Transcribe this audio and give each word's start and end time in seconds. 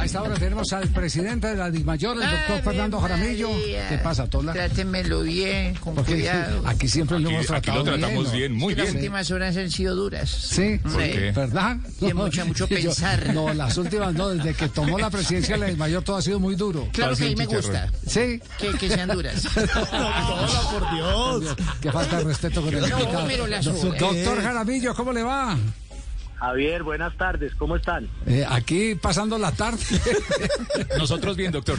A 0.00 0.06
esta 0.06 0.22
hora 0.22 0.34
tenemos 0.36 0.72
al 0.72 0.88
presidente 0.88 1.48
de 1.48 1.56
la 1.56 1.70
DIMAYOR, 1.70 2.16
el 2.22 2.30
doctor 2.30 2.62
Fernando 2.62 2.98
Jaramillo. 3.00 3.50
¿Qué 3.88 4.00
pasa, 4.02 4.26
Tola? 4.30 4.54
Trátenmelo 4.54 5.20
bien, 5.22 5.74
con 5.74 5.94
Porque 5.94 6.12
cuidado. 6.12 6.62
aquí 6.66 6.88
siempre 6.88 7.18
lo 7.20 7.28
hemos 7.28 7.50
aquí 7.50 7.70
tratado 7.70 7.78
lo 7.84 7.98
tratamos 7.98 8.24
¿no? 8.28 8.32
bien, 8.32 8.52
muy 8.54 8.74
Las 8.74 8.86
bien. 8.86 8.96
últimas 8.96 9.30
horas 9.30 9.56
han 9.58 9.70
sido 9.70 9.94
duras. 9.94 10.30
Sí, 10.30 10.80
qué? 10.96 11.32
¿verdad? 11.36 11.76
Tiene 11.98 12.14
mucho- 12.14 12.46
mucho 12.46 12.66
Yo- 12.70 12.74
pensar. 12.76 13.34
no, 13.34 13.52
las 13.52 13.76
últimas 13.76 14.14
no, 14.14 14.30
desde 14.30 14.54
que 14.54 14.68
tomó 14.70 14.98
la 14.98 15.10
presidencia 15.10 15.56
de 15.56 15.60
la 15.60 15.66
DIMAYOR 15.66 16.02
todo 16.02 16.16
ha 16.16 16.22
sido 16.22 16.40
muy 16.40 16.54
duro. 16.56 16.88
Claro 16.94 17.14
que 17.14 17.24
a 17.24 17.28
mí 17.28 17.36
me 17.36 17.44
gusta 17.46 17.92
Sí, 18.06 18.40
que, 18.58 18.72
que 18.78 18.88
sean 18.88 19.10
duras. 19.10 19.46
por 19.54 20.94
Dios. 20.94 21.56
que 21.82 21.92
falta 21.92 22.16
de 22.18 22.24
respeto 22.24 22.62
con 22.62 22.72
el 22.74 22.80
No, 22.88 22.88
invitado. 23.00 23.46
las. 23.48 23.64
Doctor 23.66 24.42
Jaramillo, 24.42 24.94
¿cómo 24.94 25.12
le 25.12 25.22
va? 25.22 25.58
Javier, 26.40 26.82
buenas 26.82 27.14
tardes, 27.18 27.54
¿cómo 27.54 27.76
están? 27.76 28.08
Eh, 28.26 28.46
aquí 28.48 28.94
pasando 28.94 29.36
la 29.36 29.52
tarde. 29.52 29.84
Nosotros 30.98 31.36
bien, 31.36 31.52
doctor. 31.52 31.78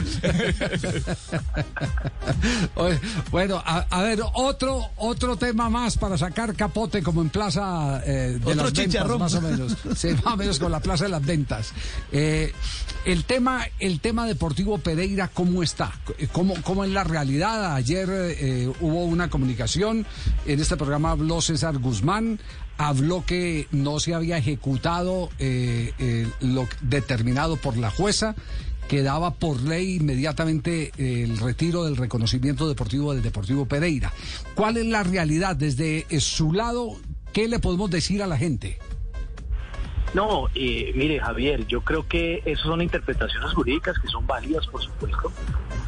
Oye, 2.76 3.00
bueno, 3.32 3.60
a, 3.66 3.86
a 3.90 4.02
ver, 4.02 4.20
otro 4.34 4.90
otro 4.96 5.36
tema 5.36 5.68
más 5.68 5.98
para 5.98 6.16
sacar 6.16 6.54
capote 6.54 7.02
como 7.02 7.22
en 7.22 7.30
Plaza 7.30 8.02
eh, 8.06 8.38
de 8.38 8.50
Otro 8.52 8.64
las 8.66 8.72
Ventas, 8.72 9.18
más 9.18 9.34
o 9.34 9.40
menos. 9.40 9.76
Sí, 9.96 10.10
más 10.24 10.34
o 10.34 10.36
menos 10.36 10.60
con 10.60 10.70
la 10.70 10.78
Plaza 10.78 11.04
de 11.04 11.10
las 11.10 11.26
Ventas. 11.26 11.72
Eh, 12.12 12.52
el 13.04 13.24
tema 13.24 13.66
el 13.80 13.98
tema 13.98 14.26
deportivo 14.26 14.78
Pereira, 14.78 15.26
¿cómo 15.26 15.64
está? 15.64 15.90
¿Cómo, 16.30 16.54
cómo 16.62 16.84
es 16.84 16.90
la 16.90 17.02
realidad? 17.02 17.74
Ayer 17.74 18.08
eh, 18.12 18.72
hubo 18.80 19.06
una 19.06 19.28
comunicación, 19.28 20.06
en 20.46 20.60
este 20.60 20.76
programa 20.76 21.10
habló 21.10 21.40
César 21.40 21.78
Guzmán, 21.78 22.38
habló 22.82 23.24
que 23.24 23.68
no 23.70 24.00
se 24.00 24.14
había 24.14 24.38
ejecutado 24.38 25.30
eh, 25.38 25.92
eh, 25.98 26.26
lo 26.40 26.66
determinado 26.80 27.56
por 27.56 27.76
la 27.76 27.90
jueza 27.90 28.34
que 28.88 29.02
daba 29.02 29.34
por 29.34 29.60
ley 29.62 29.96
inmediatamente 29.96 30.92
eh, 30.98 31.22
el 31.22 31.38
retiro 31.38 31.84
del 31.84 31.96
reconocimiento 31.96 32.68
deportivo 32.68 33.14
del 33.14 33.22
Deportivo 33.22 33.66
Pereira. 33.66 34.12
¿Cuál 34.54 34.76
es 34.76 34.86
la 34.86 35.02
realidad 35.02 35.56
desde 35.56 36.04
su 36.20 36.52
lado? 36.52 36.96
¿Qué 37.32 37.48
le 37.48 37.58
podemos 37.60 37.90
decir 37.90 38.22
a 38.22 38.26
la 38.26 38.36
gente? 38.36 38.78
No, 40.12 40.48
eh, 40.54 40.92
mire 40.94 41.20
Javier, 41.20 41.66
yo 41.66 41.80
creo 41.82 42.06
que 42.06 42.42
esas 42.44 42.66
son 42.66 42.82
interpretaciones 42.82 43.52
jurídicas 43.52 43.98
que 43.98 44.08
son 44.08 44.26
válidas, 44.26 44.66
por 44.66 44.82
supuesto. 44.82 45.32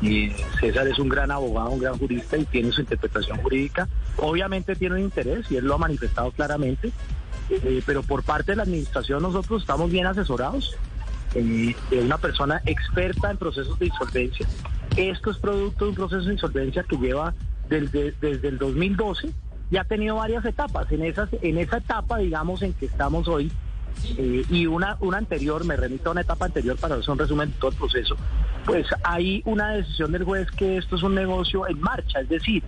Eh, 0.04 0.36
César 0.60 0.86
es 0.86 0.98
un 0.98 1.08
gran 1.08 1.30
abogado, 1.30 1.70
un 1.70 1.80
gran 1.80 1.98
jurista 1.98 2.36
y 2.36 2.44
tiene 2.44 2.72
su 2.72 2.82
interpretación 2.82 3.38
jurídica. 3.38 3.88
Obviamente 4.18 4.76
tiene 4.76 4.96
un 4.96 5.00
interés 5.00 5.50
y 5.50 5.56
él 5.56 5.64
lo 5.64 5.74
ha 5.74 5.78
manifestado 5.78 6.30
claramente, 6.32 6.92
eh, 7.48 7.82
pero 7.86 8.02
por 8.02 8.22
parte 8.22 8.52
de 8.52 8.56
la 8.56 8.64
administración 8.64 9.22
nosotros 9.22 9.62
estamos 9.62 9.90
bien 9.90 10.06
asesorados 10.06 10.76
eh, 11.34 11.74
de 11.90 12.00
una 12.00 12.18
persona 12.18 12.60
experta 12.66 13.30
en 13.30 13.38
procesos 13.38 13.78
de 13.78 13.86
insolvencia. 13.86 14.46
Esto 14.96 15.30
es 15.30 15.38
producto 15.38 15.86
de 15.86 15.90
un 15.90 15.96
proceso 15.96 16.26
de 16.26 16.34
insolvencia 16.34 16.82
que 16.82 16.96
lleva 16.96 17.34
desde, 17.68 18.12
desde 18.20 18.48
el 18.48 18.58
2012 18.58 19.30
y 19.70 19.76
ha 19.76 19.84
tenido 19.84 20.16
varias 20.16 20.44
etapas. 20.44 20.90
En, 20.92 21.02
esas, 21.02 21.30
en 21.40 21.58
esa 21.58 21.78
etapa, 21.78 22.18
digamos, 22.18 22.62
en 22.62 22.74
que 22.74 22.86
estamos 22.86 23.26
hoy, 23.26 23.50
eh, 24.18 24.44
y 24.48 24.66
una, 24.66 24.96
una 25.00 25.18
anterior, 25.18 25.64
me 25.64 25.76
remito 25.76 26.10
a 26.10 26.12
una 26.12 26.20
etapa 26.20 26.44
anterior 26.44 26.76
para 26.76 26.96
hacer 26.96 27.10
un 27.10 27.18
resumen 27.18 27.50
de 27.50 27.56
todo 27.56 27.70
el 27.70 27.76
proceso, 27.76 28.16
pues 28.64 28.86
hay 29.02 29.42
una 29.44 29.70
decisión 29.72 30.12
del 30.12 30.24
juez 30.24 30.50
que 30.50 30.78
esto 30.78 30.96
es 30.96 31.02
un 31.02 31.14
negocio 31.14 31.68
en 31.68 31.80
marcha, 31.80 32.20
es 32.20 32.28
decir, 32.28 32.62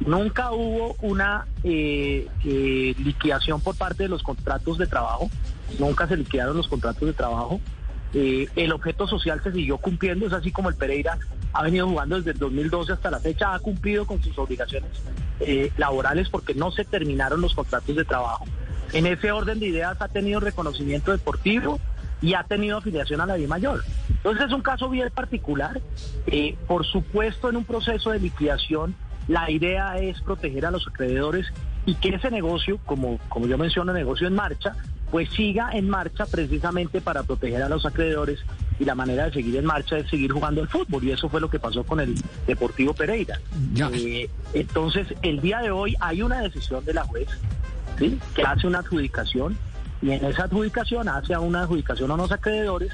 nunca 0.00 0.52
hubo 0.52 0.96
una 1.00 1.46
eh, 1.64 2.28
eh, 2.44 2.94
liquidación 2.98 3.60
por 3.60 3.76
parte 3.76 4.04
de 4.04 4.08
los 4.08 4.22
contratos 4.22 4.78
de 4.78 4.86
trabajo, 4.86 5.30
nunca 5.78 6.06
se 6.06 6.16
liquidaron 6.16 6.56
los 6.56 6.68
contratos 6.68 7.06
de 7.06 7.12
trabajo, 7.12 7.60
eh, 8.14 8.48
el 8.56 8.72
objeto 8.72 9.06
social 9.06 9.42
se 9.42 9.52
siguió 9.52 9.78
cumpliendo, 9.78 10.26
es 10.26 10.32
así 10.32 10.50
como 10.50 10.68
el 10.68 10.74
Pereira 10.74 11.18
ha 11.52 11.62
venido 11.62 11.88
jugando 11.88 12.16
desde 12.16 12.32
el 12.32 12.38
2012 12.38 12.92
hasta 12.92 13.10
la 13.10 13.20
fecha, 13.20 13.54
ha 13.54 13.58
cumplido 13.58 14.06
con 14.06 14.22
sus 14.22 14.38
obligaciones 14.38 14.90
eh, 15.40 15.70
laborales 15.76 16.28
porque 16.28 16.54
no 16.54 16.70
se 16.70 16.84
terminaron 16.84 17.40
los 17.40 17.54
contratos 17.54 17.94
de 17.94 18.04
trabajo. 18.04 18.44
En 18.92 19.06
ese 19.06 19.32
orden 19.32 19.58
de 19.58 19.66
ideas 19.66 20.00
ha 20.00 20.08
tenido 20.08 20.40
reconocimiento 20.40 21.12
deportivo 21.12 21.80
y 22.22 22.34
ha 22.34 22.44
tenido 22.44 22.78
afiliación 22.78 23.20
a 23.20 23.26
la 23.26 23.34
Di 23.34 23.46
Mayor. 23.46 23.84
Entonces 24.08 24.46
es 24.46 24.52
un 24.52 24.62
caso 24.62 24.88
bien 24.88 25.10
particular. 25.10 25.80
Eh, 26.26 26.56
por 26.66 26.84
supuesto, 26.86 27.48
en 27.48 27.56
un 27.56 27.64
proceso 27.64 28.10
de 28.10 28.20
liquidación, 28.20 28.94
la 29.28 29.50
idea 29.50 29.98
es 29.98 30.20
proteger 30.20 30.66
a 30.66 30.70
los 30.70 30.86
acreedores 30.86 31.46
y 31.84 31.94
que 31.94 32.08
ese 32.08 32.30
negocio, 32.30 32.78
como, 32.84 33.18
como 33.28 33.46
yo 33.46 33.58
menciono, 33.58 33.92
negocio 33.92 34.26
en 34.26 34.34
marcha, 34.34 34.74
pues 35.10 35.28
siga 35.30 35.70
en 35.72 35.88
marcha 35.88 36.26
precisamente 36.26 37.00
para 37.00 37.22
proteger 37.22 37.62
a 37.62 37.68
los 37.68 37.86
acreedores 37.86 38.40
y 38.78 38.84
la 38.84 38.94
manera 38.94 39.26
de 39.26 39.32
seguir 39.32 39.56
en 39.56 39.64
marcha 39.64 39.96
es 39.98 40.10
seguir 40.10 40.32
jugando 40.32 40.60
al 40.60 40.68
fútbol 40.68 41.04
y 41.04 41.12
eso 41.12 41.28
fue 41.28 41.40
lo 41.40 41.48
que 41.48 41.58
pasó 41.58 41.84
con 41.84 42.00
el 42.00 42.14
Deportivo 42.46 42.92
Pereira. 42.92 43.40
Eh, 43.92 44.28
entonces, 44.52 45.06
el 45.22 45.40
día 45.40 45.60
de 45.60 45.70
hoy 45.70 45.96
hay 46.00 46.22
una 46.22 46.40
decisión 46.40 46.84
de 46.84 46.94
la 46.94 47.04
juez 47.04 47.28
¿sí? 47.98 48.18
que 48.34 48.42
hace 48.42 48.66
una 48.66 48.80
adjudicación 48.80 49.56
y 50.02 50.10
en 50.10 50.24
esa 50.24 50.44
adjudicación 50.44 51.08
hace 51.08 51.36
una 51.36 51.62
adjudicación 51.62 52.10
a 52.10 52.14
unos 52.14 52.32
acreedores 52.32 52.92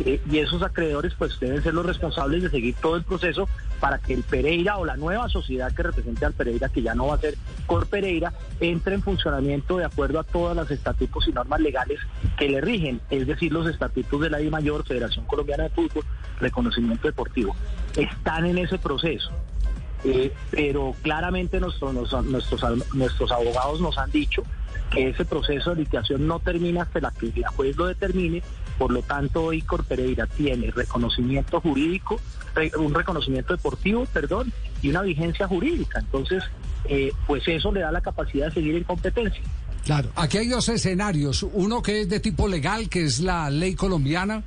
eh, 0.00 0.20
y 0.30 0.38
esos 0.38 0.62
acreedores 0.62 1.14
pues 1.16 1.38
deben 1.38 1.62
ser 1.62 1.74
los 1.74 1.86
responsables 1.86 2.42
de 2.42 2.50
seguir 2.50 2.74
todo 2.80 2.96
el 2.96 3.04
proceso 3.04 3.48
para 3.80 3.98
que 3.98 4.14
el 4.14 4.22
Pereira 4.22 4.78
o 4.78 4.84
la 4.84 4.96
nueva 4.96 5.28
sociedad 5.28 5.72
que 5.72 5.82
represente 5.82 6.24
al 6.24 6.32
Pereira, 6.32 6.68
que 6.68 6.82
ya 6.82 6.94
no 6.94 7.08
va 7.08 7.16
a 7.16 7.18
ser 7.18 7.34
Cor 7.66 7.86
Pereira, 7.86 8.32
entre 8.60 8.94
en 8.94 9.02
funcionamiento 9.02 9.76
de 9.76 9.84
acuerdo 9.84 10.20
a 10.20 10.24
todos 10.24 10.56
los 10.56 10.70
estatutos 10.70 11.26
y 11.28 11.32
normas 11.32 11.60
legales 11.60 11.98
que 12.38 12.48
le 12.48 12.60
rigen, 12.60 13.00
es 13.10 13.26
decir, 13.26 13.52
los 13.52 13.66
estatutos 13.68 14.20
de 14.20 14.30
la 14.30 14.40
I 14.40 14.50
Mayor, 14.50 14.86
Federación 14.86 15.24
Colombiana 15.26 15.64
de 15.64 15.70
Fútbol, 15.70 16.04
reconocimiento 16.38 17.08
deportivo. 17.08 17.56
Están 17.96 18.46
en 18.46 18.58
ese 18.58 18.78
proceso. 18.78 19.30
Eh, 20.04 20.32
pero 20.50 20.94
claramente 21.02 21.60
nuestros, 21.60 21.94
nos- 21.94 22.24
nuestros, 22.24 22.62
nuestros 22.94 23.30
abogados 23.30 23.80
nos 23.80 23.96
han 23.98 24.10
dicho 24.10 24.42
que 24.90 25.08
ese 25.10 25.24
proceso 25.24 25.70
de 25.70 25.76
liquidación 25.82 26.26
no 26.26 26.38
termina 26.40 26.82
hasta 26.82 27.00
la 27.00 27.10
que 27.12 27.32
la 27.36 27.48
juez 27.50 27.76
lo 27.76 27.86
determine, 27.86 28.42
por 28.78 28.90
lo 28.92 29.02
tanto 29.02 29.44
hoy 29.44 29.62
Cor 29.62 29.84
Pereira 29.84 30.26
tiene 30.26 30.70
reconocimiento 30.70 31.60
jurídico, 31.60 32.20
un 32.78 32.92
reconocimiento 32.92 33.54
deportivo, 33.56 34.04
perdón, 34.12 34.52
y 34.82 34.90
una 34.90 35.02
vigencia 35.02 35.46
jurídica. 35.48 36.00
Entonces, 36.00 36.42
eh, 36.86 37.12
pues 37.26 37.46
eso 37.46 37.72
le 37.72 37.80
da 37.80 37.92
la 37.92 38.00
capacidad 38.00 38.48
de 38.48 38.54
seguir 38.54 38.74
en 38.76 38.84
competencia. 38.84 39.42
Claro, 39.84 40.10
aquí 40.14 40.38
hay 40.38 40.48
dos 40.48 40.68
escenarios. 40.68 41.42
Uno 41.54 41.80
que 41.82 42.02
es 42.02 42.08
de 42.08 42.20
tipo 42.20 42.46
legal, 42.46 42.88
que 42.88 43.04
es 43.04 43.20
la 43.20 43.48
ley 43.50 43.74
colombiana, 43.74 44.42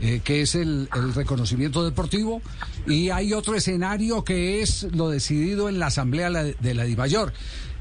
eh, 0.00 0.20
que 0.22 0.42
es 0.42 0.54
el, 0.54 0.88
el 0.94 1.14
reconocimiento 1.14 1.84
deportivo, 1.84 2.40
y 2.86 3.10
hay 3.10 3.32
otro 3.32 3.54
escenario 3.54 4.24
que 4.24 4.62
es 4.62 4.84
lo 4.92 5.10
decidido 5.10 5.68
en 5.68 5.78
la 5.78 5.86
Asamblea 5.86 6.30
de 6.30 6.74
la 6.74 6.84
DIMAYOR. 6.84 7.32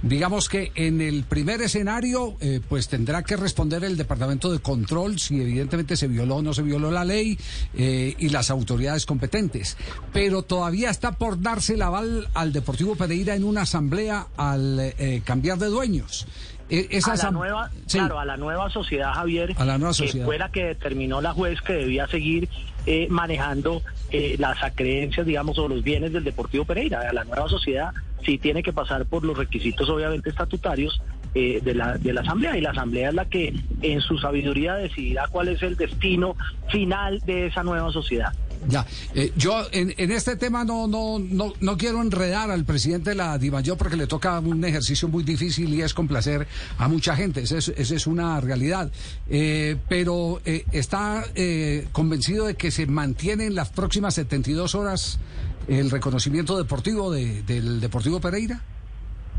Digamos 0.04 0.48
que 0.48 0.72
en 0.76 1.02
el 1.02 1.24
primer 1.24 1.60
escenario, 1.64 2.38
eh, 2.40 2.62
pues 2.70 2.88
tendrá 2.88 3.24
que 3.24 3.36
responder 3.36 3.84
el 3.84 3.98
Departamento 3.98 4.52
de 4.52 4.60
Control 4.60 5.18
si 5.18 5.42
evidentemente 5.42 5.98
se 5.98 6.08
violó 6.08 6.36
o 6.36 6.42
no 6.44 6.54
se 6.54 6.62
violó 6.62 6.92
la 6.92 7.04
ley 7.04 7.40
eh, 7.74 8.14
y 8.20 8.30
las 8.30 8.52
autoridades 8.52 9.08
competentes. 9.08 9.76
Pero 10.14 10.44
todavía 10.44 10.92
está 10.92 11.14
por 11.14 11.42
darse 11.42 11.74
el 11.74 11.82
aval 11.82 12.30
al 12.36 12.54
Deportivo 12.54 12.96
Pereira 12.96 13.34
en 13.34 13.44
una 13.44 13.62
asamblea 13.64 14.28
al 14.38 14.94
cambiar 15.24 15.58
de 15.58 15.68
dueños. 15.68 16.28
E- 16.70 16.88
esa 16.92 17.14
a 17.14 17.16
la 17.16 17.32
nueva, 17.32 17.70
Sí. 17.86 17.98
claro, 17.98 18.20
a 18.20 18.26
la 18.26 18.38
nueva 18.38 18.70
sociedad, 18.70 19.14
Javier, 19.14 19.54
A 19.58 19.66
la 19.66 19.78
nueva 19.78 19.94
que 19.98 20.24
fue 20.24 20.38
la 20.38 20.50
que 20.50 20.66
determinó 20.66 21.22
la 21.22 21.34
juez 21.34 21.62
que 21.62 21.74
debía 21.74 22.08
seguir 22.08 22.50
eh, 22.86 23.08
manejando 23.10 23.82
eh, 24.12 24.36
las 24.40 24.62
acreencias, 24.64 25.26
digamos, 25.26 25.58
o 25.60 25.68
los 25.68 25.84
bienes 25.84 26.14
del 26.14 26.24
Deportivo 26.24 26.64
Pereira. 26.66 27.02
A 27.10 27.14
la 27.14 27.24
nueva 27.26 27.50
sociedad 27.50 27.92
sí 28.26 28.38
tiene 28.38 28.64
que 28.64 28.72
pasar 28.74 29.06
por 29.06 29.24
los 29.26 29.38
requisitos, 29.38 29.90
obviamente, 29.90 30.30
estatutarios 30.30 31.02
eh, 31.36 31.60
de, 31.62 31.76
la, 31.76 31.98
de 31.98 32.14
la 32.14 32.22
Asamblea, 32.22 32.58
y 32.58 32.62
la 32.62 32.72
Asamblea 32.72 33.10
es 33.10 33.16
la 33.16 33.26
que, 33.26 33.54
en 33.82 34.02
su 34.02 34.18
sabiduría, 34.18 34.76
decidirá 34.76 35.28
cuál 35.28 35.50
es 35.50 35.62
el 35.62 35.76
destino 35.76 36.36
final 36.70 37.20
de 37.26 37.48
esa 37.48 37.64
nueva 37.64 37.92
sociedad. 37.92 38.32
Ya, 38.68 38.86
eh, 39.16 39.32
yo 39.38 39.66
en, 39.72 39.94
en 39.98 40.12
este 40.12 40.36
tema 40.36 40.64
no, 40.66 40.88
no, 40.88 41.20
no, 41.20 41.54
no 41.60 41.78
quiero 41.78 42.02
enredar 42.02 42.52
al 42.52 42.66
presidente 42.66 43.12
de 43.12 43.16
la 43.16 43.38
Dimayor 43.38 43.78
porque 43.78 43.96
le 43.96 44.08
toca 44.08 44.40
un 44.40 44.64
ejercicio 44.66 45.08
muy 45.08 45.24
difícil 45.24 45.74
y 45.74 45.82
es 45.82 45.94
complacer 45.94 46.48
a 46.78 46.88
mucha 46.88 47.16
gente, 47.16 47.42
esa 47.42 47.58
es, 47.58 48.08
una 48.08 48.40
realidad. 48.42 48.92
Eh, 49.30 49.78
pero 49.88 50.42
eh, 50.46 50.66
está 50.72 51.24
eh, 51.36 51.88
convencido 51.92 52.46
de 52.46 52.56
que 52.56 52.72
se 52.72 52.86
mantiene 52.88 53.46
en 53.46 53.56
las 53.56 53.70
próximas 53.70 54.16
72 54.16 54.76
horas 54.76 55.20
el 55.68 55.90
reconocimiento 55.92 56.58
deportivo 56.58 57.12
de- 57.12 57.44
del 57.44 57.80
Deportivo 57.82 58.20
Pereira. 58.22 58.62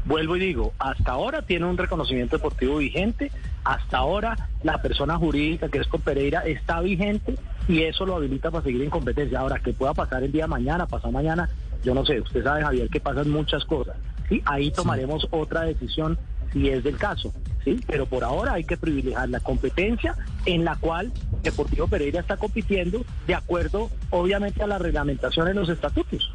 Vuelvo 0.09 0.37
y 0.37 0.41
digo, 0.41 0.73
hasta 0.79 1.13
ahora 1.13 1.43
tiene 1.43 1.67
un 1.67 1.77
reconocimiento 1.77 2.39
deportivo 2.39 2.79
vigente, 2.79 3.31
hasta 3.63 3.99
ahora 3.99 4.49
la 4.63 4.81
persona 4.81 5.19
jurídica 5.19 5.69
que 5.69 5.79
es 5.79 5.87
con 5.87 6.01
Pereira 6.01 6.41
está 6.47 6.81
vigente 6.81 7.35
y 7.69 7.83
eso 7.83 8.07
lo 8.07 8.17
habilita 8.17 8.51
para 8.51 8.65
seguir 8.65 8.83
en 8.83 8.89
competencia. 8.89 9.39
Ahora, 9.39 9.59
que 9.59 9.75
pueda 9.75 9.93
pasar 9.93 10.23
el 10.23 10.33
día 10.33 10.45
de 10.45 10.49
mañana, 10.49 10.87
pasado 10.87 11.13
mañana, 11.13 11.51
yo 11.85 11.93
no 11.93 12.07
sé, 12.07 12.23
usted 12.23 12.43
sabe, 12.43 12.63
Javier, 12.63 12.89
que 12.89 13.01
pasan 13.01 13.29
muchas 13.29 13.67
cosas. 13.67 13.97
¿sí? 14.31 14.41
Ahí 14.47 14.71
tomaremos 14.71 15.29
otra 15.31 15.65
decisión 15.65 16.19
si 16.55 16.71
es 16.71 16.83
del 16.83 16.97
caso. 16.97 17.35
¿sí? 17.63 17.79
Pero 17.87 18.07
por 18.07 18.25
ahora 18.25 18.55
hay 18.55 18.65
que 18.65 18.79
privilegiar 18.79 19.29
la 19.29 19.41
competencia 19.41 20.17
en 20.47 20.65
la 20.65 20.77
cual 20.77 21.13
Deportivo 21.43 21.87
Pereira 21.87 22.21
está 22.21 22.39
compitiendo 22.39 23.05
de 23.27 23.35
acuerdo, 23.35 23.91
obviamente, 24.09 24.63
a 24.63 24.67
la 24.67 24.79
reglamentación 24.79 25.47
de 25.49 25.53
los 25.53 25.69
estatutos. 25.69 26.33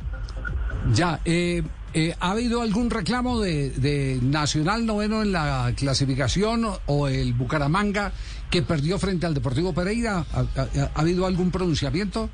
Ya, 0.93 1.19
eh, 1.25 1.63
eh, 1.93 2.15
¿ha 2.19 2.31
habido 2.31 2.61
algún 2.61 2.89
reclamo 2.89 3.39
de, 3.41 3.69
de 3.71 4.19
Nacional 4.21 4.85
Noveno 4.85 5.21
en 5.21 5.31
la 5.31 5.71
clasificación 5.75 6.65
o 6.85 7.07
el 7.07 7.33
Bucaramanga 7.33 8.11
que 8.49 8.61
perdió 8.61 8.97
frente 8.99 9.25
al 9.25 9.33
Deportivo 9.33 9.73
Pereira? 9.73 10.25
¿Ha, 10.33 10.39
ha- 10.39 10.91
ha 10.95 10.99
habido 10.99 11.25
algún 11.25 11.51
pronunciamiento? 11.51 12.29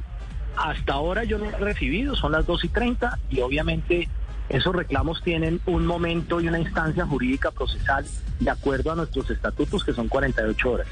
Hasta 0.57 0.93
ahora 0.93 1.23
yo 1.23 1.37
no 1.37 1.45
he 1.45 1.51
recibido, 1.57 2.15
son 2.15 2.31
las 2.33 2.45
2 2.45 2.65
y 2.65 2.67
30 2.69 3.19
y 3.29 3.39
obviamente 3.39 4.09
esos 4.49 4.75
reclamos 4.75 5.21
tienen 5.23 5.61
un 5.67 5.85
momento 5.85 6.41
y 6.41 6.47
una 6.47 6.59
instancia 6.59 7.05
jurídica 7.05 7.51
procesal 7.51 8.05
de 8.39 8.49
acuerdo 8.49 8.91
a 8.91 8.95
nuestros 8.95 9.29
estatutos 9.29 9.83
que 9.83 9.93
son 9.93 10.07
48 10.07 10.71
horas. 10.71 10.87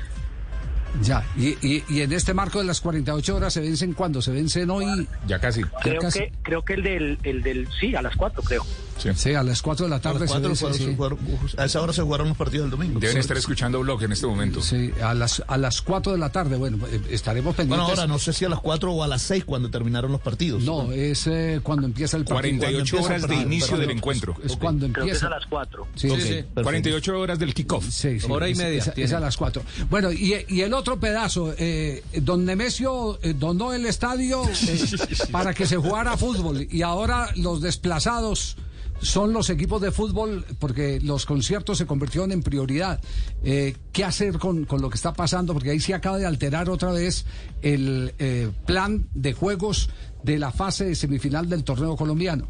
Ya, 1.02 1.24
y, 1.38 1.50
y, 1.66 1.84
y 1.90 2.02
en 2.02 2.12
este 2.14 2.34
marco 2.34 2.60
de 2.60 2.66
las 2.66 2.82
48 2.82 3.36
horas 3.36 3.54
se 3.54 3.62
vencen 3.62 3.94
cuando 3.94 4.22
se 4.22 4.32
vencen 4.32 4.70
hoy, 4.70 5.08
Ya 5.28 5.40
casi. 5.40 5.62
Creo 5.82 6.02
casi. 6.02 6.20
que 6.20 6.32
creo 6.44 6.64
que 6.66 6.74
el 6.74 6.84
del 6.84 7.20
el 7.24 7.44
del 7.44 7.68
sí 7.80 7.96
a 7.96 8.02
las 8.02 8.16
4 8.16 8.42
creo. 8.44 8.66
Sí. 8.98 9.10
sí, 9.16 9.34
a 9.34 9.44
las 9.44 9.62
4 9.62 9.86
de 9.86 9.90
la 9.90 9.96
A, 9.98 10.02
tarde 10.02 10.22
las 10.22 10.32
cuatro 10.32 10.50
se 10.56 10.56
se 10.56 10.66
vence, 10.66 10.86
sí. 10.86 10.96
jugaron- 10.96 11.20
a 11.58 11.66
esa 11.66 11.82
hora 11.82 11.94
se 11.94 12.02
jugaron 12.02 12.28
los 12.30 12.38
partidos 12.38 12.66
del 12.70 12.72
domingo. 12.72 13.00
Deben 13.00 13.18
estar 13.18 13.38
escuchando 13.38 13.80
blog 13.82 14.04
en 14.04 14.12
este 14.12 14.28
momento. 14.28 14.62
Sí, 14.62 14.92
a 15.02 15.14
las, 15.14 15.44
a 15.48 15.58
las 15.58 15.82
4 15.82 16.12
de 16.14 16.18
la 16.18 16.32
tarde, 16.32 16.56
bueno, 16.58 16.86
eh, 16.88 17.02
estaremos 17.12 17.56
pendientes. 17.56 17.86
Bueno, 17.86 17.90
ahora 18.02 18.08
no 18.08 18.20
sé 18.20 18.34
si 18.34 18.46
a 18.46 18.50
las 18.50 18.60
4 18.60 18.92
o 18.92 19.04
a 19.04 19.08
las 19.08 19.22
6 19.22 19.46
cuando 19.46 19.70
terminaron 19.70 20.12
los 20.12 20.22
partidos. 20.22 20.64
No, 20.64 20.92
es 20.92 21.28
eh, 21.28 21.60
cuando 21.64 21.86
empieza 21.86 22.18
el 22.18 22.26
partido. 22.26 22.58
48 22.60 22.78
empieza 22.80 23.06
horas 23.06 23.22
de 23.22 23.28
partido, 23.28 23.48
inicio 23.48 23.68
perdón. 23.72 23.88
del 23.88 23.98
encuentro. 23.98 24.36
Es 24.44 24.56
cuando 24.58 24.88
Creo 24.92 25.06
que 25.06 25.12
es 25.12 25.18
empieza. 25.18 25.28
a 25.28 25.30
las 25.40 25.46
4. 25.48 25.88
Sí, 25.96 26.10
Ok, 26.10 26.18
sí. 26.20 26.24
perfecto. 26.30 26.64
48 26.64 27.20
horas 27.20 27.40
del 27.40 27.54
kickoff. 27.54 27.86
Sí, 27.90 28.20
sí, 28.20 28.28
Hora 28.30 28.50
y 28.50 28.52
es- 28.54 28.58
media 28.58 28.78
Es, 28.80 28.92
es 28.96 29.14
a 29.14 29.20
las 29.20 29.38
cuatro. 29.38 29.64
Bueno, 29.90 30.12
y, 30.12 30.34
y 30.48 30.62
el 30.62 30.74
otro 30.74 31.00
pedazo, 31.00 31.54
eh, 31.58 32.04
don 32.22 32.46
Nemesio 32.46 33.20
eh, 33.22 33.34
donó 33.38 33.74
el 33.74 33.86
estadio 33.86 34.44
eh, 34.68 34.80
para 35.32 35.54
que 35.54 35.66
se 35.66 35.78
jugara 35.78 36.18
fútbol 36.18 36.68
y 36.70 36.82
ahora 36.82 37.30
los 37.36 37.62
desplazados 37.62 38.58
son 39.00 39.34
los 39.34 39.50
equipos 39.50 39.82
de 39.82 39.92
fútbol 39.92 40.46
porque 40.60 41.00
los 41.02 41.26
conciertos 41.26 41.78
se 41.78 41.86
convirtieron 41.86 42.32
en 42.32 42.44
prioridad. 42.44 43.00
Eh, 43.44 43.76
¿Qué 43.92 44.04
hacer 44.04 44.38
con, 44.38 44.66
con 44.66 44.82
lo 44.82 44.90
que 44.90 44.96
está 44.96 45.14
pasando? 45.14 45.54
Porque 45.54 45.72
ahí 45.72 45.80
se 45.80 45.94
acaba 45.94 46.18
de 46.18 46.26
alterar 46.26 46.70
otra 46.70 46.92
vez 46.92 47.26
el 47.62 48.14
eh, 48.20 48.50
plan 48.66 49.08
de 49.14 49.34
juegos 49.34 49.90
de 50.24 50.40
la 50.40 50.52
fase 50.52 50.86
de 50.86 50.96
semifinal 50.96 51.50
del 51.50 51.64
torneo 51.64 51.96
colombiano. 51.96 52.48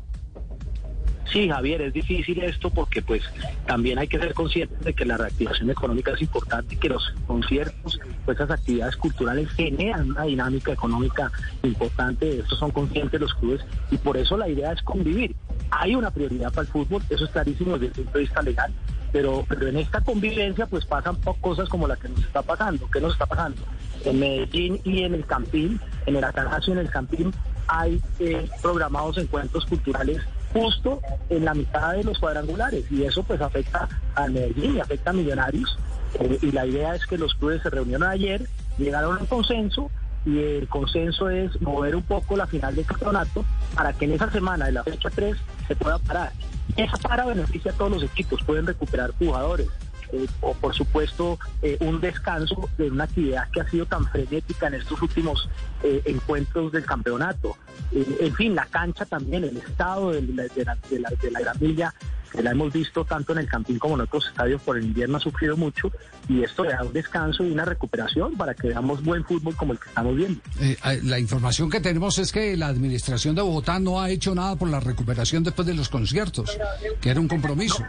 Sí, 1.31 1.49
Javier, 1.49 1.81
es 1.81 1.93
difícil 1.93 2.41
esto 2.41 2.69
porque 2.69 3.01
pues 3.01 3.21
también 3.65 3.99
hay 3.99 4.07
que 4.07 4.17
ser 4.17 4.33
conscientes 4.33 4.79
de 4.79 4.93
que 4.93 5.05
la 5.05 5.17
reactivación 5.17 5.69
económica 5.69 6.13
es 6.13 6.21
importante 6.21 6.75
y 6.75 6.77
que 6.77 6.87
los 6.87 7.13
conciertos, 7.25 7.99
pues 8.23 8.37
esas 8.37 8.51
actividades 8.51 8.95
culturales 8.95 9.49
generan 9.51 10.11
una 10.11 10.23
dinámica 10.23 10.71
económica 10.71 11.29
importante, 11.63 12.25
de 12.25 12.39
esto 12.39 12.55
son 12.55 12.71
conscientes 12.71 13.19
los 13.19 13.33
clubes 13.33 13.61
y 13.91 13.97
por 13.97 14.15
eso 14.15 14.37
la 14.37 14.47
idea 14.47 14.71
es 14.71 14.81
convivir. 14.83 15.35
Hay 15.71 15.95
una 15.95 16.11
prioridad 16.11 16.49
para 16.51 16.61
el 16.61 16.67
fútbol, 16.67 17.01
eso 17.09 17.25
es 17.25 17.31
clarísimo 17.31 17.77
desde 17.77 17.87
el 17.87 17.93
punto 17.93 18.11
de 18.13 18.19
vista 18.19 18.41
legal, 18.41 18.73
pero, 19.11 19.45
pero 19.47 19.67
en 19.67 19.77
esta 19.77 20.01
convivencia 20.01 20.65
pues 20.65 20.85
pasan 20.85 21.17
cosas 21.41 21.67
como 21.69 21.87
la 21.87 21.95
que 21.95 22.09
nos 22.09 22.19
está 22.19 22.41
pasando. 22.41 22.89
¿Qué 22.89 23.01
nos 23.01 23.13
está 23.13 23.25
pasando? 23.25 23.61
En 24.05 24.19
Medellín 24.19 24.79
y 24.83 25.03
en 25.03 25.13
el 25.13 25.25
Campín, 25.25 25.79
en 26.05 26.15
el 26.15 26.23
Atanasio 26.23 26.73
y 26.73 26.77
en 26.77 26.85
el 26.85 26.89
Campín 26.89 27.33
hay 27.67 28.01
eh, 28.19 28.49
programados 28.61 29.17
encuentros 29.17 29.65
culturales 29.65 30.21
justo 30.53 31.01
en 31.29 31.43
la 31.43 31.53
mitad 31.53 31.93
de 31.93 32.03
los 32.03 32.17
cuadrangulares 32.17 32.89
y 32.89 33.03
eso 33.03 33.23
pues 33.23 33.41
afecta 33.41 33.89
a 34.15 34.27
Medellín 34.27 34.77
y 34.77 34.79
afecta 34.79 35.09
a 35.09 35.13
Millonarios 35.13 35.77
Eh, 36.19 36.39
y 36.41 36.51
la 36.51 36.65
idea 36.65 36.95
es 36.95 37.05
que 37.05 37.17
los 37.17 37.35
clubes 37.35 37.61
se 37.61 37.69
reunieron 37.69 38.07
ayer, 38.07 38.47
llegaron 38.77 39.17
a 39.17 39.21
un 39.21 39.25
consenso 39.27 39.91
y 40.25 40.39
el 40.39 40.67
consenso 40.67 41.29
es 41.29 41.59
mover 41.61 41.95
un 41.95 42.03
poco 42.03 42.35
la 42.35 42.47
final 42.47 42.75
del 42.75 42.85
campeonato 42.85 43.45
para 43.75 43.93
que 43.93 44.05
en 44.05 44.13
esa 44.13 44.29
semana 44.31 44.65
de 44.65 44.73
la 44.73 44.83
fecha 44.83 45.09
3 45.09 45.37
se 45.67 45.75
pueda 45.75 45.99
parar. 45.99 46.31
Esa 46.75 46.97
para 46.97 47.25
beneficia 47.25 47.71
a 47.71 47.75
todos 47.75 47.91
los 47.91 48.03
equipos, 48.03 48.43
pueden 48.43 48.67
recuperar 48.67 49.11
jugadores. 49.17 49.67
eh, 50.11 50.25
o 50.41 50.53
por 50.53 50.73
supuesto 50.73 51.37
eh, 51.61 51.77
un 51.81 51.99
descanso 51.99 52.69
de 52.77 52.89
una 52.89 53.05
actividad 53.05 53.49
que 53.51 53.61
ha 53.61 53.69
sido 53.69 53.85
tan 53.85 54.05
frenética 54.05 54.67
en 54.67 54.75
estos 54.75 55.01
últimos 55.01 55.49
eh, 55.83 56.01
encuentros 56.05 56.71
del 56.71 56.85
campeonato. 56.85 57.57
Eh, 57.91 58.17
en 58.21 58.33
fin, 58.35 58.55
la 58.55 58.65
cancha 58.65 59.05
también, 59.05 59.43
el 59.43 59.57
estado 59.57 60.11
de 60.11 60.21
la, 60.21 60.43
de 60.43 60.65
la, 60.65 60.77
de 60.89 60.99
la, 60.99 61.09
de 61.09 61.31
la 61.31 61.39
gramilla, 61.39 61.93
que 62.31 62.41
la 62.43 62.51
hemos 62.51 62.73
visto 62.73 63.05
tanto 63.05 63.33
en 63.33 63.39
el 63.39 63.47
Campín 63.47 63.79
como 63.79 63.95
en 63.95 64.01
otros 64.01 64.27
estadios 64.27 64.61
por 64.61 64.77
el 64.77 64.85
invierno 64.85 65.17
ha 65.17 65.19
sufrido 65.19 65.57
mucho 65.57 65.91
y 66.27 66.43
esto 66.43 66.63
le 66.63 66.71
da 66.71 66.83
un 66.83 66.93
descanso 66.93 67.43
y 67.43 67.51
una 67.51 67.65
recuperación 67.65 68.35
para 68.35 68.53
que 68.53 68.67
veamos 68.67 69.03
buen 69.03 69.23
fútbol 69.23 69.55
como 69.55 69.73
el 69.73 69.79
que 69.79 69.89
estamos 69.89 70.15
viendo. 70.15 70.39
Eh, 70.59 70.77
eh, 70.83 70.99
la 71.03 71.19
información 71.19 71.69
que 71.69 71.79
tenemos 71.79 72.17
es 72.19 72.31
que 72.31 72.55
la 72.57 72.67
administración 72.67 73.35
de 73.35 73.41
Bogotá 73.41 73.79
no 73.79 74.01
ha 74.01 74.09
hecho 74.09 74.35
nada 74.35 74.55
por 74.55 74.69
la 74.69 74.79
recuperación 74.79 75.43
después 75.43 75.67
de 75.67 75.73
los 75.73 75.89
conciertos, 75.89 76.57
que 77.01 77.09
era 77.09 77.19
un 77.19 77.27
compromiso. 77.27 77.83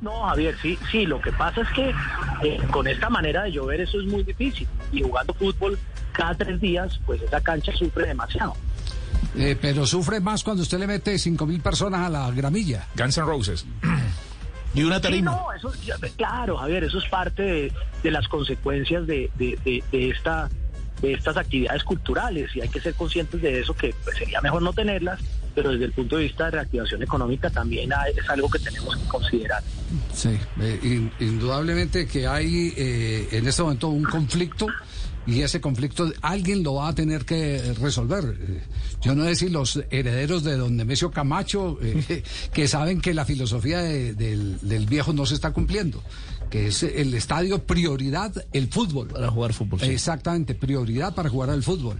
No, 0.00 0.24
Javier, 0.24 0.56
sí, 0.60 0.76
sí, 0.90 1.06
lo 1.06 1.20
que 1.20 1.30
pasa 1.30 1.60
es 1.60 1.68
que 1.70 1.94
eh, 2.42 2.60
con 2.72 2.88
esta 2.88 3.08
manera 3.08 3.44
de 3.44 3.52
llover 3.52 3.80
eso 3.80 4.00
es 4.00 4.06
muy 4.06 4.24
difícil 4.24 4.66
y 4.90 5.00
jugando 5.00 5.32
fútbol 5.32 5.78
cada 6.12 6.34
tres 6.34 6.60
días, 6.60 7.00
pues 7.06 7.22
esa 7.22 7.40
cancha 7.40 7.72
sufre 7.72 8.08
demasiado. 8.08 8.54
Eh, 9.36 9.56
pero 9.60 9.86
sufre 9.86 10.20
más 10.20 10.42
cuando 10.44 10.62
usted 10.62 10.78
le 10.78 10.86
mete 10.86 11.18
cinco 11.18 11.46
mil 11.46 11.60
personas 11.60 12.06
a 12.06 12.10
la 12.10 12.30
gramilla. 12.30 12.86
Guns 12.96 13.16
N' 13.18 13.24
Roses. 13.26 13.64
Y 14.74 14.84
una 14.84 14.96
Sí, 14.96 15.02
tarima. 15.02 15.32
no, 15.32 15.52
eso, 15.52 15.70
ya- 15.84 15.96
claro, 16.16 16.56
Javier, 16.56 16.84
eso 16.84 16.96
es 16.98 17.04
parte 17.10 17.42
de, 17.42 17.72
de 18.02 18.10
las 18.10 18.26
consecuencias 18.26 19.06
de, 19.06 19.30
de- 19.36 19.58
de- 19.66 19.84
de 19.92 20.08
esta 20.10 20.48
de 21.02 21.12
estas 21.14 21.36
actividades 21.36 21.82
culturales 21.84 22.54
y 22.56 22.60
hay 22.62 22.68
que 22.70 22.80
ser 22.80 22.94
conscientes 22.94 23.42
de 23.42 23.58
eso 23.60 23.74
que 23.74 23.92
pues, 24.04 24.16
sería 24.16 24.40
mejor 24.40 24.62
no 24.62 24.72
tenerlas, 24.72 25.20
pero 25.54 25.72
desde 25.72 25.84
el 25.86 25.92
punto 25.92 26.16
de 26.16 26.22
vista 26.22 26.44
de 26.46 26.52
reactivación 26.52 27.02
económica 27.02 27.50
también 27.50 27.92
hay- 27.92 28.12
es 28.16 28.30
algo 28.30 28.48
que 28.48 28.60
tenemos 28.60 28.96
que 28.96 29.04
considerar. 29.08 29.62
Sí, 30.14 30.38
eh, 30.60 30.80
in- 30.84 31.10
indudablemente 31.20 32.06
que 32.06 32.26
hay 32.26 32.72
eh, 32.76 33.28
en 33.32 33.46
este 33.48 33.62
momento 33.62 33.88
un 33.88 34.04
conflicto 34.04 34.68
y 35.26 35.42
ese 35.42 35.60
conflicto 35.60 36.12
alguien 36.20 36.62
lo 36.62 36.74
va 36.74 36.88
a 36.88 36.94
tener 36.94 37.24
que 37.24 37.60
resolver. 37.80 38.36
Eh, 38.40 38.60
Yo 39.02 39.14
no 39.14 39.24
sé 39.24 39.36
si 39.36 39.48
los 39.48 39.80
herederos 39.90 40.42
de 40.44 40.56
don 40.56 40.76
Nemesio 40.76 41.10
Camacho, 41.10 41.78
eh, 41.82 42.22
que 42.52 42.68
saben 42.68 43.00
que 43.00 43.14
la 43.14 43.24
filosofía 43.24 43.80
de- 43.80 44.14
del, 44.14 44.58
del 44.62 44.86
viejo 44.86 45.12
no 45.12 45.24
se 45.26 45.34
está 45.34 45.52
cumpliendo, 45.52 46.02
que 46.50 46.66
es 46.68 46.82
el 46.82 47.14
estadio 47.14 47.62
prioridad, 47.64 48.32
el 48.52 48.68
fútbol. 48.68 49.08
Para 49.08 49.30
jugar 49.30 49.52
fútbol. 49.54 49.80
sí. 49.80 49.86
Exactamente, 49.86 50.54
prioridad 50.54 51.14
para 51.14 51.28
jugar 51.30 51.50
al 51.50 51.62
fútbol. 51.62 51.98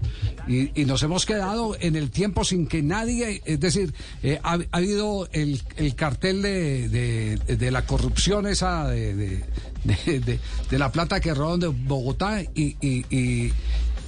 Y, 0.48 0.78
y 0.80 0.84
nos 0.84 1.02
hemos 1.02 1.24
quedado 1.24 1.76
en 1.80 1.96
el 1.96 2.10
tiempo 2.10 2.44
sin 2.44 2.66
que 2.66 2.82
nadie, 2.82 3.40
es 3.44 3.60
decir, 3.60 3.94
eh, 4.22 4.40
ha, 4.42 4.54
ha 4.54 4.76
habido 4.76 5.28
el, 5.32 5.62
el 5.76 5.94
cartel 5.94 6.42
de, 6.42 6.88
de- 6.88 7.56
de 7.56 7.70
la 7.70 7.86
corrupción 7.86 8.46
esa 8.46 8.88
de, 8.88 9.44
de, 9.84 10.20
de- 10.20 10.38
de- 10.70 10.78
la 10.78 10.90
plata 10.92 11.20
que 11.20 11.34
roban 11.34 11.60
de 11.60 11.68
Bogotá 11.68 12.42
y, 12.42 12.76
y- 12.80 13.04
y- 13.10 13.52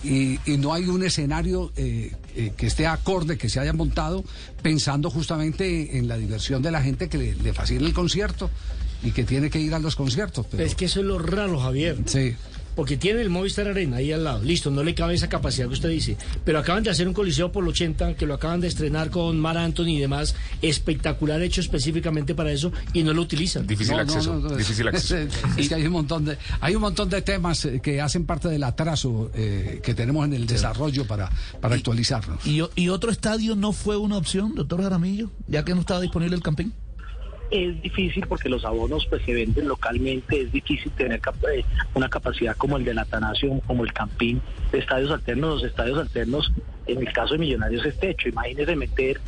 y- 0.05 0.39
y 0.47 0.57
no 0.59 0.73
hay 0.75 0.85
un 0.85 1.03
escenario 1.03 1.73
eh, 1.77 2.13
eh, 2.37 2.53
que 2.57 2.67
esté 2.67 2.87
acorde, 2.87 3.39
que 3.39 3.49
se 3.49 3.59
haya 3.61 3.73
montado 3.73 4.25
pensando 4.63 5.11
justamente 5.11 5.97
en 5.99 6.09
la 6.09 6.17
diversión 6.19 6.63
de 6.63 6.71
la 6.71 6.83
gente 6.83 7.09
que 7.09 7.17
le, 7.19 7.35
le 7.37 7.53
fascina 7.55 7.87
el 7.87 7.95
concierto 7.95 8.51
y 9.03 9.11
que 9.13 9.25
tiene 9.25 9.51
que 9.51 9.61
ir 9.61 9.75
a 9.75 9.79
los 9.79 9.97
conciertos. 9.97 10.47
Pero, 10.51 10.63
Es 10.63 10.75
que 10.75 10.87
eso 10.87 11.01
es 11.01 11.07
lo 11.07 11.19
raro, 11.19 11.59
Javier. 11.59 11.97
sí. 12.07 12.35
Porque 12.75 12.97
tiene 12.97 13.21
el 13.23 13.31
Movistar 13.31 13.69
Arena 13.69 13.97
ahí 13.99 14.11
al 14.13 14.25
lado. 14.25 14.43
Listo, 14.43 14.71
no 14.71 14.83
le 14.83 14.95
cabe 14.95 15.15
esa 15.15 15.29
capacidad 15.29 15.67
que 15.69 15.75
usted 15.75 15.89
dice. 15.91 16.17
Pero 16.45 16.59
acaban 16.59 16.83
de 16.83 16.91
hacer 16.91 17.07
un 17.07 17.15
coliseo 17.15 17.53
por 17.53 17.63
el 17.65 17.71
80, 17.71 18.15
que 18.15 18.27
lo 18.27 18.35
acaban 18.35 18.61
de 18.61 18.69
estrenar 18.69 19.11
con 19.11 19.39
Mar 19.39 19.57
Anthony 19.57 19.89
y 19.97 20.01
demás. 20.01 20.35
Espectacular, 20.63 21.41
hecho 21.43 21.61
específicamente 21.61 22.35
para 22.35 22.51
eso, 22.53 22.73
y 22.93 23.03
no 23.03 23.13
lo 23.15 23.23
utilizan. 23.23 23.67
Difícil 23.67 23.95
No, 23.95 24.01
acceso. 24.03 24.35
no, 24.35 24.49
no, 24.51 24.57
difícil 24.57 24.89
es- 24.89 24.95
acceso. 24.95 25.17
Es, 25.17 25.35
es 25.59 25.69
que 25.69 25.75
hay 25.75 25.87
un 25.87 25.93
montón 25.93 26.25
de 26.25 26.37
hay 26.61 26.75
un 26.75 26.81
montón 26.83 27.09
de 27.11 27.23
temas 27.23 27.65
eh, 27.65 27.81
que 27.83 28.01
hacen 28.01 28.27
parte 28.27 28.49
del 28.49 28.63
atraso 28.65 29.31
eh, 29.35 29.81
que 29.83 29.95
tenemos 29.95 30.25
en 30.27 30.35
el 30.35 30.47
desarrollo 30.47 31.07
para 31.07 31.31
para 31.61 31.75
actualizarnos. 31.75 32.47
¿Y, 32.47 32.61
y 32.77 32.89
otro 32.89 33.11
estadio 33.11 33.55
no 33.57 33.73
fue 33.73 33.97
una 33.97 34.17
opción, 34.17 34.55
doctor 34.55 34.83
Jaramillo? 34.83 35.31
Ya 35.49 35.65
que 35.65 35.75
no 35.75 35.81
estaba 35.81 36.01
disponible 36.01 36.35
el 36.37 36.43
Campín. 36.43 36.73
Es 37.55 37.81
difícil 37.83 38.27
porque 38.27 38.49
los 38.49 38.65
abonos 38.65 39.07
pues 39.09 39.23
se 39.25 39.33
venden 39.33 39.69
localmente, 39.69 40.41
es 40.41 40.51
difícil 40.53 40.91
tener 40.93 41.21
cap- 41.21 41.37
eh, 41.55 41.65
una 41.95 42.09
capacidad 42.09 42.57
como 42.57 42.77
el 42.77 42.85
del 42.85 42.99
Atanasio, 42.99 43.61
como 43.67 43.85
el 43.85 43.93
Campín, 43.93 44.41
de 44.73 44.79
estadios 44.79 45.11
alternos, 45.13 45.63
los 45.63 45.71
estadios 45.71 45.99
alternos, 45.99 46.53
en 46.87 46.99
el 47.07 47.13
caso 47.13 47.35
de 47.35 47.39
Millonarios 47.39 47.85
es 47.87 47.99
techo, 47.99 48.29
imagínese 48.29 48.75
meter, 48.77 49.21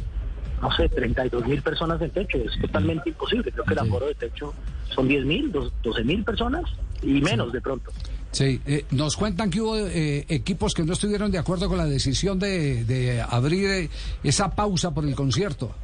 no 0.61 0.71
sé, 0.75 0.89
32 0.89 1.47
mil 1.47 1.63
personas 1.63 2.01
en 2.03 2.11
techo, 2.11 2.39
es 2.39 2.61
totalmente 2.61 3.11
imposible, 3.11 3.53
creo 3.53 3.65
que 3.65 3.75
el 3.75 3.79
aforo 3.81 4.07
de 4.07 4.15
techo 4.15 4.53
son 4.95 5.07
10 5.09 5.25
mil, 5.25 5.53
12 5.83 6.05
mil 6.05 6.25
personas 6.25 6.65
y 7.03 7.21
menos 7.21 7.53
de 7.53 7.61
pronto. 7.61 7.91
Sí, 8.33 8.61
eh, 8.67 8.85
nos 8.91 9.17
cuentan 9.17 9.51
que 9.51 9.61
hubo 9.63 9.77
eh, 9.79 10.27
equipos 10.29 10.75
que 10.75 10.83
no 10.85 10.93
estuvieron 10.93 11.31
de 11.31 11.39
acuerdo 11.39 11.69
con 11.69 11.79
la 11.79 11.87
decisión 11.87 12.39
de, 12.39 12.85
de 12.85 13.23
abrir 13.23 13.71
eh, 13.71 13.91
esa 14.25 14.51
pausa 14.55 14.93
por 14.93 15.05
el 15.07 15.15
concierto. 15.15 15.75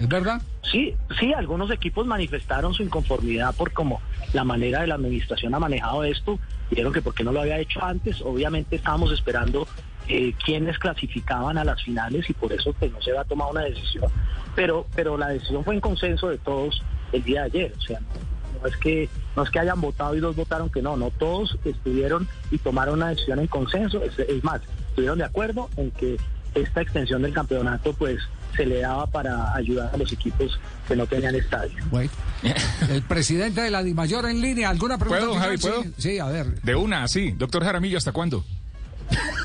¿Es 0.00 0.08
verdad? 0.08 0.40
Sí, 0.62 0.96
sí, 1.18 1.34
algunos 1.34 1.70
equipos 1.70 2.06
manifestaron 2.06 2.72
su 2.72 2.82
inconformidad 2.82 3.54
por 3.54 3.74
cómo 3.74 4.00
la 4.32 4.44
manera 4.44 4.80
de 4.80 4.86
la 4.86 4.94
administración 4.94 5.54
ha 5.54 5.58
manejado 5.58 6.04
esto. 6.04 6.38
Dijeron 6.70 6.90
que 6.90 7.02
por 7.02 7.14
qué 7.14 7.22
no 7.22 7.32
lo 7.32 7.42
había 7.42 7.58
hecho 7.58 7.84
antes. 7.84 8.22
Obviamente 8.22 8.76
estábamos 8.76 9.12
esperando 9.12 9.68
eh, 10.08 10.32
quiénes 10.42 10.78
clasificaban 10.78 11.58
a 11.58 11.64
las 11.64 11.82
finales 11.82 12.30
y 12.30 12.32
por 12.32 12.50
eso 12.50 12.72
pues, 12.72 12.90
no 12.90 13.02
se 13.02 13.10
había 13.10 13.24
tomado 13.24 13.50
una 13.50 13.64
decisión. 13.64 14.10
Pero, 14.56 14.86
pero 14.94 15.18
la 15.18 15.28
decisión 15.28 15.64
fue 15.64 15.74
en 15.74 15.82
consenso 15.82 16.28
de 16.30 16.38
todos 16.38 16.82
el 17.12 17.22
día 17.22 17.42
de 17.42 17.46
ayer. 17.46 17.74
O 17.76 17.80
sea, 17.82 18.00
no, 18.00 18.66
es 18.66 18.76
que 18.78 19.06
no 19.36 19.42
es 19.42 19.50
que 19.50 19.58
hayan 19.58 19.82
votado 19.82 20.16
y 20.16 20.20
dos 20.20 20.34
votaron 20.34 20.70
que 20.70 20.80
no, 20.80 20.96
no 20.96 21.10
todos 21.10 21.58
estuvieron 21.62 22.26
y 22.50 22.56
tomaron 22.56 22.94
una 22.94 23.10
decisión 23.10 23.38
en 23.38 23.48
consenso. 23.48 24.02
Es 24.02 24.42
más, 24.44 24.62
estuvieron 24.88 25.18
de 25.18 25.24
acuerdo 25.24 25.68
en 25.76 25.90
que 25.90 26.16
esta 26.54 26.80
extensión 26.80 27.20
del 27.20 27.34
campeonato 27.34 27.92
pues 27.92 28.18
se 28.56 28.66
le 28.66 28.80
daba 28.80 29.06
para 29.06 29.54
ayudar 29.54 29.90
a 29.92 29.96
los 29.96 30.12
equipos 30.12 30.58
que 30.88 30.96
no 30.96 31.06
tenían 31.06 31.34
estadio. 31.34 31.76
Bueno. 31.90 32.10
El 32.90 33.02
presidente 33.02 33.60
de 33.60 33.70
la 33.70 33.82
DIMAYOR 33.82 34.26
en 34.26 34.40
línea, 34.40 34.70
¿alguna 34.70 34.96
pregunta? 34.98 35.24
¿Puedo, 35.26 35.38
Javi, 35.40 35.58
puedo? 35.58 35.82
Sí, 35.82 35.92
sí, 35.98 36.18
a 36.18 36.26
ver. 36.26 36.60
De 36.62 36.74
una, 36.74 37.06
sí. 37.08 37.32
Doctor 37.32 37.62
Jaramillo, 37.64 37.98
¿hasta 37.98 38.12
cuándo? 38.12 38.44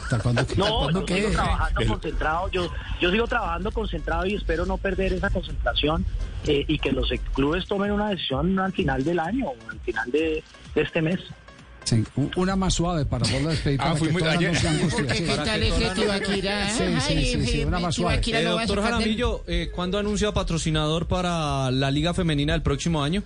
¿Hasta 0.03 0.19
cuándo? 0.19 0.45
No, 0.57 0.79
¿Cuándo 0.79 0.99
yo 1.01 1.05
qué? 1.05 1.15
sigo 1.21 1.29
trabajando 1.31 1.81
El- 1.81 1.87
concentrado, 1.87 2.51
yo, 2.51 2.71
yo 3.01 3.11
sigo 3.11 3.27
trabajando 3.27 3.71
concentrado 3.71 4.25
y 4.27 4.35
espero 4.35 4.65
no 4.65 4.77
perder 4.77 5.13
esa 5.13 5.29
concentración 5.29 6.05
eh, 6.45 6.63
y 6.67 6.77
que 6.79 6.91
los 6.91 7.09
clubes 7.33 7.65
tomen 7.65 7.91
una 7.91 8.09
decisión 8.09 8.57
al 8.59 8.71
final 8.71 9.03
del 9.03 9.19
año 9.19 9.47
o 9.47 9.55
al 9.71 9.79
final 9.79 10.11
de, 10.11 10.43
de 10.75 10.81
este 10.81 11.01
mes. 11.01 11.19
Sí, 11.85 12.03
una 12.35 12.55
más 12.55 12.73
suave 12.73 13.05
para 13.05 13.25
poderlo 13.25 13.49
despedir. 13.51 13.79
Ah, 13.81 13.95
fui 13.95 14.07
que 14.07 14.13
muy- 14.13 14.23
ayer- 14.23 14.51
Porque 14.91 15.13
qué 15.23 15.35
tal 15.37 15.63
es 15.63 15.73
que 15.75 15.89
Tibaquira. 16.01 16.69
Sí, 16.71 17.45
sí, 17.45 17.63
una 17.63 17.79
más 17.79 17.95
suave. 17.95 18.19
Eh, 18.25 18.43
doctor 18.43 18.81
Jaramillo, 18.81 19.43
eh, 19.47 19.69
¿cuándo 19.73 19.97
anuncia 19.99 20.31
patrocinador 20.33 21.07
para 21.07 21.71
la 21.71 21.91
Liga 21.91 22.13
Femenina 22.13 22.53
del 22.53 22.63
próximo 22.63 23.03
año? 23.03 23.23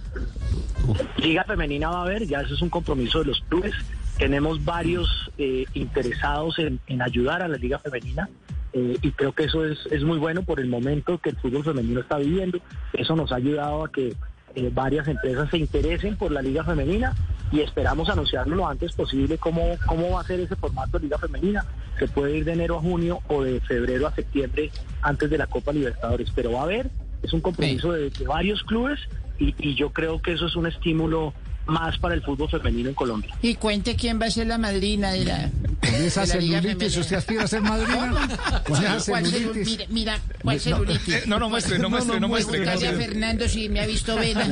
Liga 1.18 1.44
femenina 1.46 1.90
va 1.90 2.00
a 2.00 2.02
haber, 2.04 2.26
ya 2.28 2.42
eso 2.42 2.54
es 2.54 2.62
un 2.62 2.70
compromiso 2.70 3.20
de 3.20 3.26
los 3.26 3.42
clubes. 3.48 3.74
Tenemos 4.18 4.64
varios 4.66 5.08
eh, 5.38 5.66
interesados 5.74 6.60
en, 6.60 6.80
en 6.88 7.02
ayudar 7.02 7.42
a 7.42 7.48
la 7.48 7.58
liga 7.58 7.80
femenina 7.80 8.28
eh, 8.74 8.98
y 9.02 9.12
creo 9.12 9.32
que 9.34 9.46
eso 9.46 9.66
es, 9.66 9.78
es 9.92 10.04
muy 10.04 10.18
bueno 10.18 10.44
por 10.44 10.60
el 10.60 10.68
momento 10.68 11.18
que 11.20 11.30
el 11.30 11.38
fútbol 11.38 11.64
femenino 11.64 12.02
está 12.02 12.18
viviendo. 12.18 12.60
Eso 12.94 13.16
nos 13.16 13.32
ha 13.32 13.36
ayudado 13.36 13.86
a 13.86 13.92
que 13.92 14.14
eh, 14.56 14.70
varias 14.74 15.08
empresas 15.08 15.50
se 15.50 15.58
interesen 15.58 16.18
por 16.18 16.32
la 16.32 16.42
liga 16.42 16.64
femenina 16.64 17.16
y 17.52 17.62
esperamos 17.62 18.10
anunciarlo 18.10 18.56
lo 18.56 18.68
antes 18.68 18.94
posible 18.94 19.38
cómo, 19.38 19.76
cómo 19.86 20.12
va 20.12 20.22
a 20.22 20.24
ser 20.24 20.40
ese 20.40 20.56
formato 20.56 20.98
de 20.98 21.06
liga 21.06 21.18
femenina. 21.18 21.66
Se 21.98 22.08
puede 22.08 22.38
ir 22.38 22.46
de 22.46 22.54
enero 22.54 22.78
a 22.78 22.82
junio 22.82 23.22
o 23.28 23.44
de 23.44 23.60
febrero 23.62 24.08
a 24.08 24.14
septiembre 24.14 24.72
antes 25.02 25.30
de 25.30 25.38
la 25.38 25.48
Copa 25.48 25.72
Libertadores, 25.72 26.30
pero 26.36 26.54
va 26.54 26.62
a 26.62 26.64
haber, 26.64 26.90
es 27.24 27.34
un 27.34 27.42
compromiso 27.42 27.92
de, 27.92 28.10
de 28.10 28.26
varios 28.26 28.64
clubes 28.64 29.00
y, 29.40 29.56
y 29.58 29.76
yo 29.76 29.92
creo 29.92 30.22
que 30.22 30.34
eso 30.34 30.46
es 30.46 30.56
un 30.56 30.68
estímulo 30.68 31.34
más 31.70 31.98
para 32.00 32.16
el 32.16 32.22
fútbol 32.24 32.50
femenino 32.50 32.90
en 32.90 32.96
Colombia. 32.96 33.34
Y 33.42 33.56
cuente 33.56 33.96
quién 33.96 34.20
va 34.22 34.26
a 34.26 34.32
ser 34.32 34.48
la 34.48 34.58
madrina 34.58 35.12
de 35.12 35.26
la. 35.26 35.50
Con 35.80 35.96
esa 35.96 36.26
celulitis. 36.26 36.98
¿usted 36.98 37.16
aspira 37.16 37.44
a 37.44 37.48
ser 37.48 37.62
madrina? 37.62 38.12
Con 38.68 38.84
esa 38.84 39.12
¿Cuál 39.12 39.26
celu- 39.26 39.30
celulitis. 39.32 39.70
mira, 39.78 39.86
mira, 39.90 40.20
¿cuál 40.44 40.60
celulitis? 40.60 41.14
Eh, 41.16 41.24
no, 41.28 41.40
no 41.40 41.50
muestre, 41.50 41.80
no 41.80 41.90
muestre, 41.90 42.20
no 42.20 42.28
muestre. 42.28 42.60
Preguntarle 42.60 42.88
a. 42.90 43.08
Fernando 43.08 43.48
si 43.48 43.70
me 43.70 43.80
ha 43.80 43.86
visto 43.88 44.16
vela. 44.18 44.46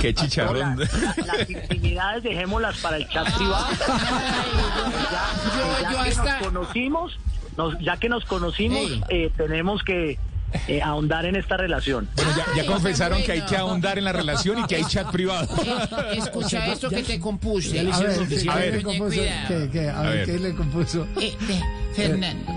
Qué 0.00 0.12
No, 0.12 0.22
chicharrón. 0.22 0.78
la- 0.80 0.88
las 1.26 1.50
intimidades 1.50 2.22
dejémoslas 2.22 2.76
para 2.78 2.96
el 2.98 3.08
chat 3.08 3.34
privado. 3.36 3.66
Ya, 3.70 5.26
yo- 5.56 5.82
ya 5.82 5.90
yo 5.92 6.02
que 6.02 6.08
hasta- 6.10 6.24
nos 6.40 6.42
conocimos, 6.48 7.18
nos- 7.56 7.78
ya 7.80 7.96
que 7.96 8.08
nos 8.08 8.24
conocimos, 8.24 8.82
eh, 9.08 9.30
tenemos 9.36 9.82
que 9.82 10.18
eh, 10.68 10.80
ahondar 10.82 11.26
en 11.26 11.36
esta 11.36 11.56
relación. 11.56 12.08
Bueno, 12.16 12.30
ya, 12.36 12.46
ya 12.56 12.62
Ay, 12.62 12.66
confesaron 12.68 13.22
que 13.22 13.32
hay 13.32 13.40
que 13.42 13.56
ahondar 13.56 13.98
en 13.98 14.04
la 14.04 14.12
relación 14.12 14.58
y 14.60 14.64
que 14.66 14.76
hay 14.76 14.84
chat 14.84 15.10
privado. 15.10 15.48
Eh, 16.12 16.18
Escucha 16.18 16.66
esto 16.72 16.88
que 16.90 17.02
te 17.02 17.18
compuse. 17.20 17.80
A 17.80 17.82
ver. 17.84 18.10
A. 18.50 18.64
¿qué 18.64 18.70
le 18.72 18.82
compuso? 18.82 19.20
¿Qué, 19.48 19.68
qué? 19.72 19.88
A 19.90 19.98
A 20.00 20.02
ver, 20.02 20.12
ver. 20.14 20.26
¿qué 20.26 20.38
le 20.38 20.54
compuso? 20.54 21.06
Eh, 21.20 21.34
eh, 21.48 21.60
Fernando, 21.94 22.52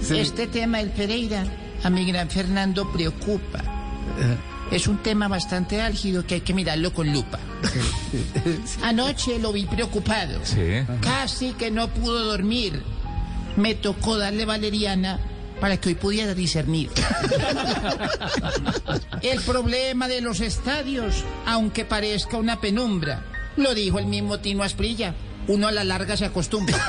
Sí. 0.00 0.18
este 0.18 0.46
tema 0.46 0.78
del 0.78 0.90
Pereira 0.90 1.44
a 1.82 1.90
mi 1.90 2.04
gran 2.10 2.28
Fernando 2.30 2.90
preocupa. 2.92 3.62
Es 4.70 4.86
un 4.86 4.98
tema 5.02 5.28
bastante 5.28 5.80
álgido 5.80 6.26
que 6.26 6.34
hay 6.36 6.40
que 6.42 6.52
mirarlo 6.54 6.92
con 6.92 7.10
lupa. 7.12 7.38
Anoche 8.82 9.38
lo 9.38 9.52
vi 9.52 9.64
preocupado. 9.64 10.38
Sí. 10.42 10.84
Casi 11.00 11.52
que 11.52 11.70
no 11.70 11.88
pudo 11.88 12.24
dormir. 12.26 12.82
Me 13.56 13.74
tocó 13.74 14.16
darle 14.18 14.44
valeriana 14.44 15.18
para 15.60 15.76
que 15.76 15.90
hoy 15.90 15.94
pudiera 15.94 16.34
discernir. 16.34 16.90
El 19.22 19.40
problema 19.42 20.08
de 20.08 20.20
los 20.20 20.40
estadios, 20.40 21.24
aunque 21.46 21.84
parezca 21.84 22.36
una 22.36 22.60
penumbra, 22.60 23.24
lo 23.56 23.74
dijo 23.74 23.98
el 23.98 24.06
mismo 24.06 24.38
Tino 24.38 24.62
Asprilla. 24.62 25.14
Uno 25.48 25.66
a 25.66 25.72
la 25.72 25.82
larga 25.82 26.16
se 26.16 26.26
acostumbra. 26.26 26.76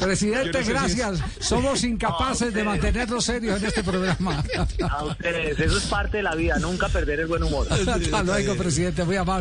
Presidente, 0.00 0.64
Yo 0.64 0.74
no 0.74 0.82
sé 0.82 0.88
si 0.88 0.96
gracias. 0.98 1.20
Somos 1.38 1.84
incapaces 1.84 2.52
de 2.52 2.64
mantenernos 2.64 3.24
serios 3.24 3.60
en 3.60 3.68
este 3.68 3.84
programa. 3.84 4.42
A 4.90 5.04
ustedes, 5.04 5.60
eso 5.60 5.78
es 5.78 5.84
parte 5.84 6.16
de 6.18 6.22
la 6.24 6.34
vida, 6.34 6.58
nunca 6.58 6.88
perder 6.88 7.20
el 7.20 7.28
buen 7.28 7.44
humor. 7.44 7.68
Hasta 7.70 8.22
luego, 8.24 8.56
presidente. 8.56 9.04
Muy 9.04 9.16
amable. 9.16 9.40